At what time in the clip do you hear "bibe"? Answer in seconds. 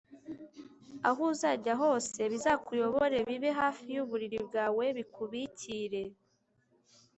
3.27-3.51